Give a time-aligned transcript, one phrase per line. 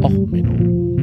[0.00, 0.96] Och, Menno.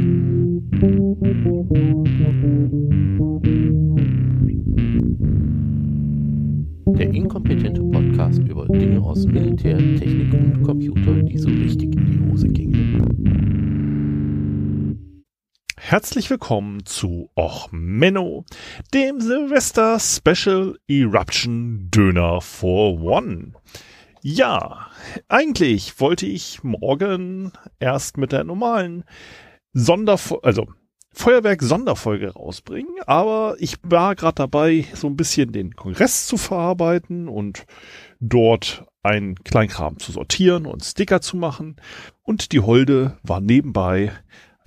[6.97, 12.31] Der inkompetente Podcast über Dinge aus Militär, Technik und Computer, die so richtig in die
[12.31, 12.89] Hose gingen.
[15.77, 18.43] Herzlich willkommen zu Och Menno,
[18.93, 23.53] dem Silvester Special Eruption Döner for One.
[24.21, 24.87] Ja,
[25.29, 29.05] eigentlich wollte ich morgen erst mit der normalen
[29.71, 30.67] Sonderfolge, also
[31.13, 37.29] Feuerwerk Sonderfolge rausbringen, aber ich war gerade dabei, so ein bisschen den Kongress zu verarbeiten
[37.29, 37.65] und
[38.19, 41.77] dort ein Kleinkram zu sortieren und Sticker zu machen
[42.21, 44.11] und die Holde war nebenbei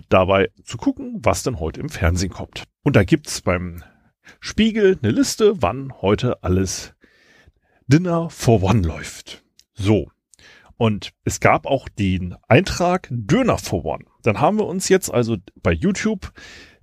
[0.08, 2.64] dabei zu gucken, was denn heute im Fernsehen kommt.
[2.82, 3.84] Und da gibt's beim
[4.40, 6.94] Spiegel eine Liste, wann heute alles
[7.86, 9.41] Dinner for One läuft.
[9.74, 10.10] So.
[10.76, 14.04] Und es gab auch den Eintrag Döner for One.
[14.22, 16.32] Dann haben wir uns jetzt also bei YouTube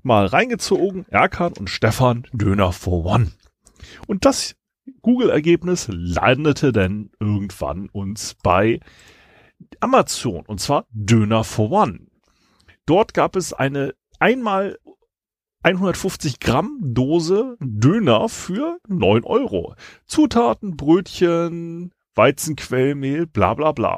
[0.04, 3.32] mal reingezogen, Erkan und Stefan Döner for One.
[4.08, 4.56] Und das
[5.02, 8.80] Google-Ergebnis landete dann irgendwann uns bei
[9.80, 12.08] Amazon und zwar Döner for One.
[12.86, 14.78] Dort gab es eine einmal
[15.64, 19.76] 150 Gramm Dose Döner für 9 Euro.
[20.06, 23.98] Zutaten, Brötchen, Weizenquellmehl, bla bla bla.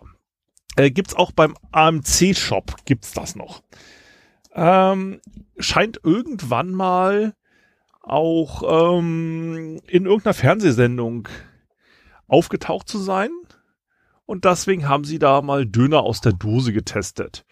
[0.75, 3.63] Äh, gibt's auch beim AMC-Shop, gibt's das noch.
[4.53, 5.21] Ähm,
[5.57, 7.33] scheint irgendwann mal
[8.01, 11.29] auch ähm, in irgendeiner Fernsehsendung
[12.27, 13.31] aufgetaucht zu sein.
[14.27, 17.43] Und deswegen haben sie da mal Döner aus der Dose getestet.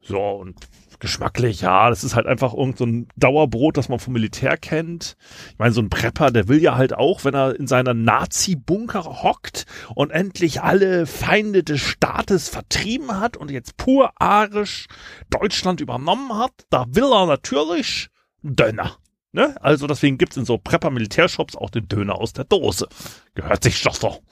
[0.00, 0.56] So, und
[1.00, 5.16] geschmacklich, ja, das ist halt einfach irgend so ein Dauerbrot, das man vom Militär kennt.
[5.50, 9.22] Ich meine, so ein Prepper, der will ja halt auch, wenn er in seiner Nazi-Bunker
[9.22, 14.86] hockt und endlich alle Feinde des Staates vertrieben hat und jetzt pur arisch
[15.30, 18.08] Deutschland übernommen hat, da will er natürlich
[18.42, 18.96] Döner.
[19.32, 19.54] Ne?
[19.60, 22.88] Also deswegen gibt's in so Prepper-Militärshops auch den Döner aus der Dose.
[23.34, 24.22] Gehört sich doch so.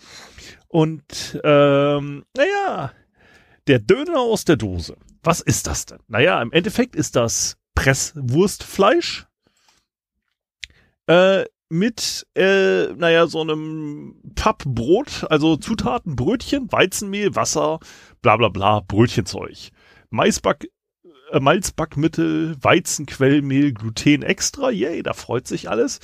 [0.69, 2.93] Und ähm, naja,
[3.67, 5.99] der Döner aus der Dose was ist das denn?
[6.09, 9.27] Naja, im Endeffekt ist das Presswurstfleisch
[11.07, 17.81] äh, mit, äh, naja, so einem Pappbrot, also Zutaten, Brötchen, Weizenmehl, Wasser,
[18.23, 19.71] bla bla bla, Brötchenzeug.
[20.11, 20.69] Maisback,
[21.33, 26.01] äh, Malzbackmittel, Weizenquellmehl, Gluten extra, yay, da freut sich alles.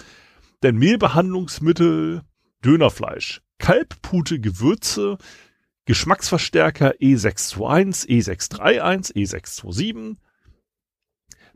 [0.63, 2.23] Denn Mehlbehandlungsmittel,
[2.65, 5.19] Dönerfleisch, Kalbpute, Gewürze,
[5.87, 10.17] Geschmacksverstärker E621, E631, E627,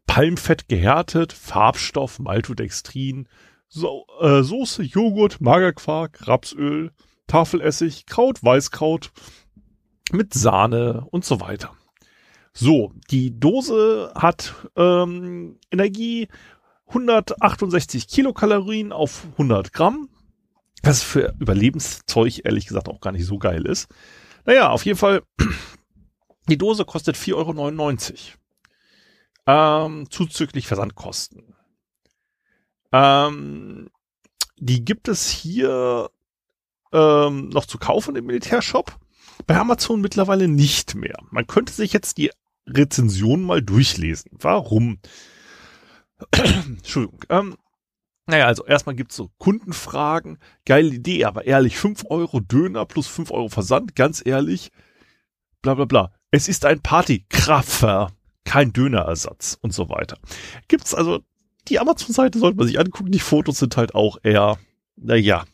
[0.06, 3.28] Palmfett gehärtet, Farbstoff, Maltodextrin,
[3.68, 6.92] so äh, Soße, Joghurt, Magerquark, Rapsöl,
[7.26, 9.10] Tafelessig, Kraut, Weißkraut
[10.12, 11.72] mit Sahne und so weiter.
[12.52, 16.28] So, die Dose hat ähm, Energie
[16.86, 20.08] 168 Kilokalorien auf 100 Gramm,
[20.84, 23.88] was für Überlebenszeug ehrlich gesagt auch gar nicht so geil ist.
[24.44, 25.22] Naja, auf jeden Fall,
[26.48, 28.34] die Dose kostet 4,99 Euro.
[29.46, 31.54] Ähm, zuzüglich Versandkosten.
[32.92, 33.90] Ähm,
[34.56, 36.10] die gibt es hier
[36.92, 38.98] ähm, noch zu kaufen im Militärshop.
[39.46, 41.16] Bei Amazon mittlerweile nicht mehr.
[41.30, 42.30] Man könnte sich jetzt die
[42.66, 44.30] Rezension mal durchlesen.
[44.32, 44.98] Warum?
[46.30, 47.20] Entschuldigung.
[47.28, 47.56] Ähm,
[48.26, 50.38] naja, also erstmal gibt's so Kundenfragen.
[50.64, 54.70] Geile Idee, aber ehrlich, 5 Euro Döner plus 5 Euro Versand, ganz ehrlich,
[55.62, 56.12] bla bla bla.
[56.30, 58.12] Es ist ein Partykraffer,
[58.44, 60.18] kein Dönerersatz und so weiter.
[60.68, 61.20] Gibt's also,
[61.68, 64.58] die Amazon-Seite sollte man sich angucken, die Fotos sind halt auch eher,
[64.96, 65.44] naja.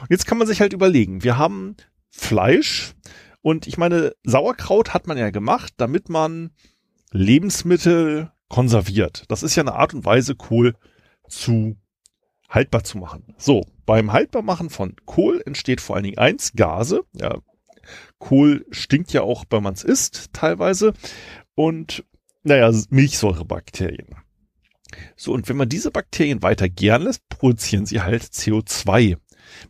[0.00, 1.76] Und jetzt kann man sich halt überlegen, wir haben
[2.10, 2.94] Fleisch
[3.42, 6.50] und ich meine, Sauerkraut hat man ja gemacht, damit man
[7.12, 9.24] Lebensmittel konserviert.
[9.28, 10.74] Das ist ja eine Art und Weise, Kohl
[11.28, 11.76] zu
[12.50, 13.34] haltbar zu machen.
[13.38, 17.04] So, beim Haltbarmachen von Kohl entsteht vor allen Dingen eins, Gase.
[17.14, 17.38] Ja,
[18.18, 20.92] Kohl stinkt ja auch, wenn man es isst, teilweise.
[21.54, 22.04] Und,
[22.42, 24.16] naja, Milchsäurebakterien.
[25.16, 29.16] So, und wenn man diese Bakterien weiter gären lässt, produzieren sie halt CO2.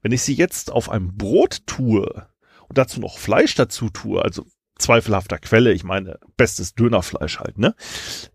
[0.02, 2.26] Wenn ich sie jetzt auf einem Brot tue
[2.68, 4.44] und dazu noch Fleisch dazu tue, also
[4.78, 7.74] zweifelhafter Quelle, ich meine, bestes Dönerfleisch halt, ne?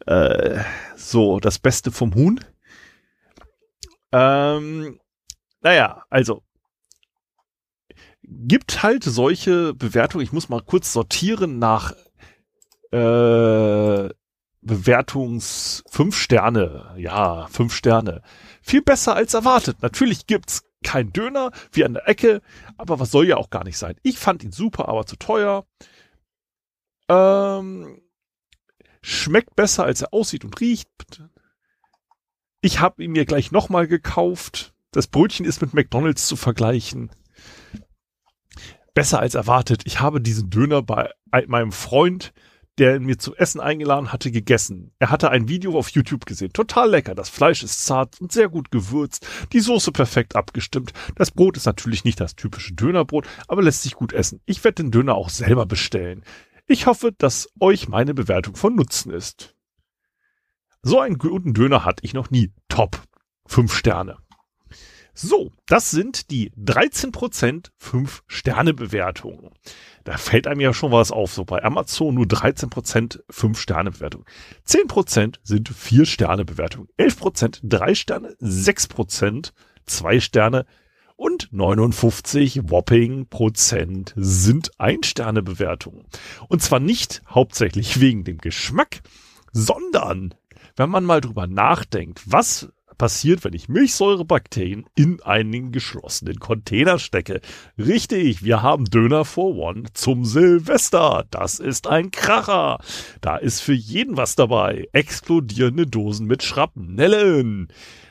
[0.05, 0.59] Äh,
[0.95, 2.39] so, das Beste vom Huhn,
[4.15, 4.99] ähm,
[5.61, 6.41] naja, also
[8.23, 10.23] gibt halt solche Bewertungen.
[10.23, 11.91] Ich muss mal kurz sortieren nach
[12.91, 14.09] äh,
[14.61, 16.93] Bewertungs fünf Sterne.
[16.97, 18.21] Ja, fünf Sterne.
[18.61, 19.81] Viel besser als erwartet.
[19.81, 22.41] Natürlich gibt's kein Döner wie an der Ecke,
[22.77, 23.95] aber was soll ja auch gar nicht sein.
[24.01, 25.65] Ich fand ihn super, aber zu teuer.
[27.09, 28.01] Ähm,
[29.01, 30.89] Schmeckt besser, als er aussieht und riecht.
[32.65, 34.73] Ich habe ihn mir gleich nochmal gekauft.
[34.89, 37.11] Das Brötchen ist mit McDonald's zu vergleichen.
[38.95, 39.83] Besser als erwartet.
[39.85, 41.11] Ich habe diesen Döner bei
[41.45, 42.33] meinem Freund
[42.79, 44.91] der mir zum Essen eingeladen hatte, gegessen.
[44.99, 46.51] Er hatte ein Video auf YouTube gesehen.
[46.51, 47.15] Total lecker.
[47.15, 49.25] Das Fleisch ist zart und sehr gut gewürzt.
[49.53, 50.91] Die Soße perfekt abgestimmt.
[51.15, 54.41] Das Brot ist natürlich nicht das typische Dönerbrot, aber lässt sich gut essen.
[54.45, 56.25] Ich werde den Döner auch selber bestellen.
[56.67, 59.54] Ich hoffe, dass euch meine Bewertung von Nutzen ist.
[60.87, 62.51] So einen guten Döner hatte ich noch nie.
[62.69, 63.01] Top.
[63.47, 64.17] Fünf Sterne.
[65.15, 69.49] So, das sind die 13% 5-Sterne-Bewertungen.
[70.03, 71.33] Da fällt einem ja schon was auf.
[71.33, 74.25] So bei Amazon nur 13% 5-Sterne-Bewertung.
[74.67, 76.87] 10% sind 4-Sterne-Bewertung.
[76.99, 79.53] 11% 3 Sterne, 6%
[79.87, 80.67] 2 Sterne
[81.15, 86.05] und 59 Whopping Prozent sind Ein-Sterne-Bewertungen.
[86.47, 89.01] Und zwar nicht hauptsächlich wegen dem Geschmack,
[89.51, 90.35] sondern
[90.75, 97.41] wenn man mal drüber nachdenkt, was passiert, wenn ich Milchsäurebakterien in einen geschlossenen Container stecke.
[97.77, 101.25] Richtig, wir haben Döner for One zum Silvester.
[101.29, 102.79] Das ist ein Kracher.
[103.21, 104.87] Da ist für jeden was dabei.
[104.93, 107.67] Explodierende Dosen mit Schrapnellen.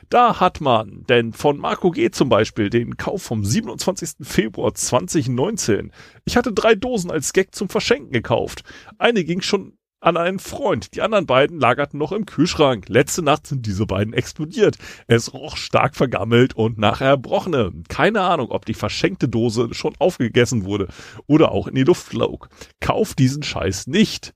[0.09, 2.11] Da hat man, denn von Marco G.
[2.11, 4.17] zum Beispiel, den Kauf vom 27.
[4.21, 5.91] Februar 2019.
[6.25, 8.63] Ich hatte drei Dosen als Gag zum Verschenken gekauft.
[8.99, 10.93] Eine ging schon an einen Freund.
[10.93, 12.87] Die anderen beiden lagerten noch im Kühlschrank.
[12.89, 14.77] Letzte Nacht sind diese beiden explodiert.
[15.07, 17.73] Es roch stark vergammelt und nach Erbrochene.
[17.89, 20.89] Keine Ahnung, ob die verschenkte Dose schon aufgegessen wurde
[21.25, 22.49] oder auch in die Luft flog.
[22.79, 24.35] Kauf diesen Scheiß nicht.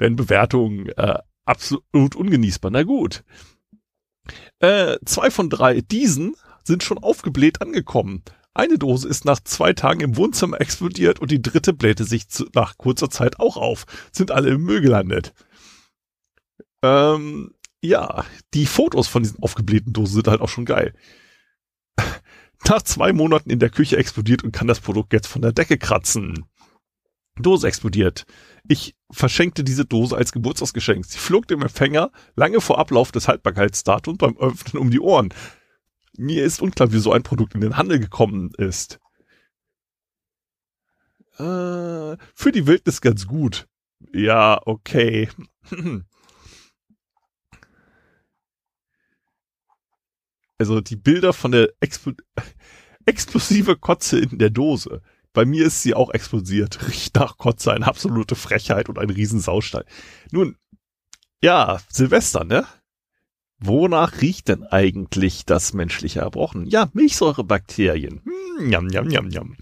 [0.00, 2.70] Denn Bewertungen äh, absolut ungenießbar.
[2.70, 3.24] Na gut.
[4.58, 6.34] Äh, zwei von drei diesen
[6.64, 8.24] sind schon aufgebläht angekommen.
[8.56, 12.46] Eine Dose ist nach zwei Tagen im Wohnzimmer explodiert und die dritte blähte sich zu,
[12.54, 13.84] nach kurzer Zeit auch auf.
[14.12, 15.34] Sind alle im Müll gelandet.
[16.82, 18.24] Ähm, ja,
[18.54, 20.94] die Fotos von diesen aufgeblähten Dosen sind halt auch schon geil.
[22.66, 25.76] Nach zwei Monaten in der Küche explodiert und kann das Produkt jetzt von der Decke
[25.76, 26.46] kratzen.
[27.38, 28.24] Dose explodiert.
[28.66, 31.04] Ich verschenkte diese Dose als Geburtstagsgeschenk.
[31.04, 35.28] Sie flog dem Empfänger lange vor Ablauf des Haltbarkeitsdatums beim Öffnen um die Ohren.
[36.18, 39.00] Mir ist unklar, wie so ein Produkt in den Handel gekommen ist.
[41.38, 43.68] Äh, für die Wildnis ganz gut.
[44.12, 45.28] Ja, okay.
[50.58, 52.16] Also die Bilder von der Expl
[53.06, 55.02] explosive Kotze in der Dose.
[55.34, 56.78] Bei mir ist sie auch explodiert.
[56.88, 59.84] Riecht nach Kotze, eine absolute Frechheit und ein Riesensaustall.
[60.30, 60.56] Nun,
[61.42, 62.66] ja, Silvester, ne?
[63.58, 66.66] Wonach riecht denn eigentlich das menschliche Erbrochen?
[66.66, 68.20] Ja, Milchsäurebakterien.
[68.24, 69.56] Hm, njam, njam, njam, njam.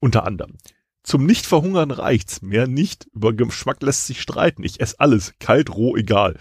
[0.00, 0.56] Unter anderem.
[1.02, 2.42] Zum Nichtverhungern reicht's.
[2.42, 3.06] Mehr nicht.
[3.14, 4.64] Über Geschmack lässt sich streiten.
[4.64, 5.34] Ich esse alles.
[5.38, 6.36] Kalt, roh, egal.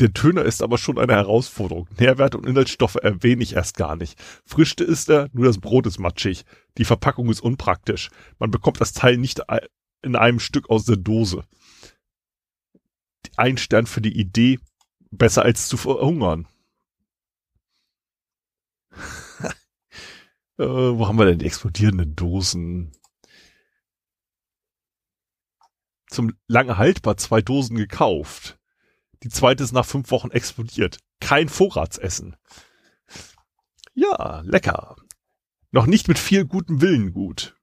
[0.00, 1.88] Der Döner ist aber schon eine Herausforderung.
[1.98, 4.18] Nährwerte und Inhaltsstoffe erwähne ich erst gar nicht.
[4.44, 6.44] Frischte ist er, nur das Brot ist matschig.
[6.78, 8.10] Die Verpackung ist unpraktisch.
[8.38, 9.40] Man bekommt das Teil nicht
[10.02, 11.44] in einem Stück aus der Dose.
[13.36, 14.58] Ein Stern für die Idee,
[15.12, 16.48] besser als zu verhungern.
[20.58, 22.92] äh, wo haben wir denn die explodierenden Dosen?
[26.08, 28.58] Zum lange haltbar zwei Dosen gekauft.
[29.22, 30.98] Die zweite ist nach fünf Wochen explodiert.
[31.20, 32.36] Kein Vorratsessen.
[33.94, 34.96] Ja, lecker.
[35.70, 37.56] Noch nicht mit viel gutem Willen gut.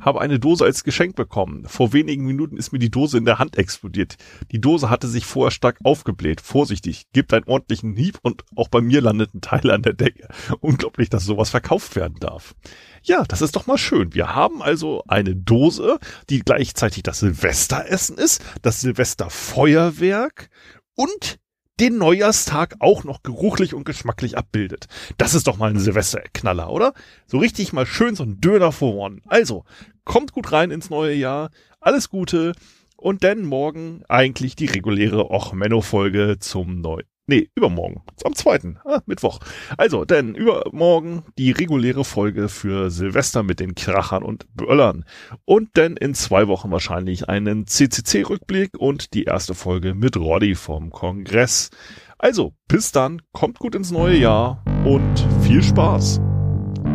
[0.00, 1.64] Habe eine Dose als Geschenk bekommen.
[1.66, 4.16] Vor wenigen Minuten ist mir die Dose in der Hand explodiert.
[4.52, 6.40] Die Dose hatte sich vorher stark aufgebläht.
[6.40, 10.28] Vorsichtig, gibt einen ordentlichen Hieb und auch bei mir landet ein Teil an der Decke.
[10.60, 12.54] Unglaublich, dass sowas verkauft werden darf.
[13.02, 14.14] Ja, das ist doch mal schön.
[14.14, 15.98] Wir haben also eine Dose,
[16.30, 20.50] die gleichzeitig das Silvesteressen ist, das Silvesterfeuerwerk
[20.94, 21.38] und
[21.80, 24.86] den Neujahrstag auch noch geruchlich und geschmacklich abbildet.
[25.16, 26.92] Das ist doch mal ein Silvesterknaller, oder?
[27.26, 29.20] So richtig mal schön so ein Döner vor One.
[29.26, 29.64] Also,
[30.04, 31.50] kommt gut rein ins neue Jahr.
[31.80, 32.52] Alles Gute.
[32.96, 38.00] Und dann morgen eigentlich die reguläre Och-Menno-Folge zum neuen Nee, übermorgen.
[38.24, 39.38] Am zweiten, ah, Mittwoch.
[39.76, 45.04] Also, denn übermorgen die reguläre Folge für Silvester mit den Krachern und Böllern.
[45.44, 50.88] Und dann in zwei Wochen wahrscheinlich einen CCC-Rückblick und die erste Folge mit Roddy vom
[50.90, 51.68] Kongress.
[52.16, 56.22] Also, bis dann, kommt gut ins neue Jahr und viel Spaß.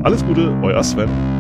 [0.04, 1.33] Alles Gute, euer Sven.